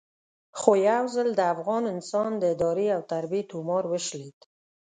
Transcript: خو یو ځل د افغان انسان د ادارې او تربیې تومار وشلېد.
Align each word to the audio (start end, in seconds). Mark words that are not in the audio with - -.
خو 0.59 0.71
یو 0.89 1.03
ځل 1.15 1.29
د 1.35 1.41
افغان 1.53 1.83
انسان 1.93 2.31
د 2.37 2.43
ادارې 2.53 2.87
او 2.95 3.01
تربیې 3.11 3.41
تومار 3.51 3.83
وشلېد. 3.91 4.39